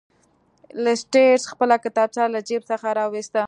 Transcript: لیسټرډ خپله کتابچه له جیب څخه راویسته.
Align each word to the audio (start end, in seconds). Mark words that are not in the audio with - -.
لیسټرډ 0.83 1.41
خپله 1.51 1.75
کتابچه 1.83 2.23
له 2.33 2.39
جیب 2.47 2.61
څخه 2.71 2.87
راویسته. 2.99 3.39